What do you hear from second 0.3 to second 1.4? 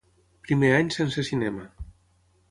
Primer any sense